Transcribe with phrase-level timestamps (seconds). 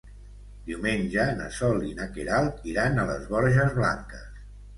[0.69, 4.27] Diumenge na Sol i na Queralt iran a les Borges Blanques.